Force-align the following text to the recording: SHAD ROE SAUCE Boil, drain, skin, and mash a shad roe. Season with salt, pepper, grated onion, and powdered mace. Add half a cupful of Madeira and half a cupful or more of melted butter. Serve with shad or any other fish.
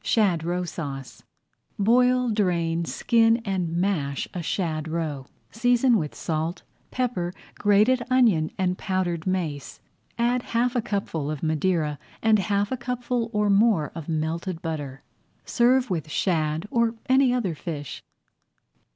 SHAD 0.03 0.43
ROE 0.43 0.63
SAUCE 0.63 1.21
Boil, 1.77 2.31
drain, 2.31 2.85
skin, 2.85 3.37
and 3.45 3.69
mash 3.71 4.27
a 4.33 4.41
shad 4.41 4.87
roe. 4.87 5.27
Season 5.51 5.95
with 5.95 6.15
salt, 6.15 6.63
pepper, 6.89 7.31
grated 7.53 8.01
onion, 8.09 8.49
and 8.57 8.79
powdered 8.79 9.27
mace. 9.27 9.79
Add 10.17 10.41
half 10.41 10.75
a 10.75 10.81
cupful 10.81 11.29
of 11.29 11.43
Madeira 11.43 11.99
and 12.23 12.39
half 12.39 12.71
a 12.71 12.77
cupful 12.77 13.29
or 13.31 13.47
more 13.51 13.91
of 13.93 14.09
melted 14.09 14.63
butter. 14.63 15.03
Serve 15.45 15.91
with 15.91 16.09
shad 16.09 16.67
or 16.71 16.95
any 17.07 17.31
other 17.31 17.53
fish. 17.53 18.01